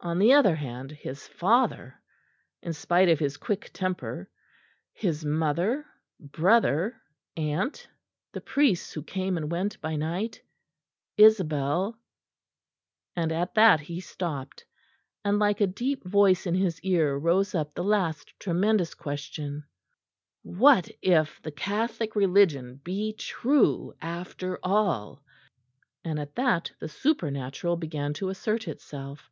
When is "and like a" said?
15.24-15.66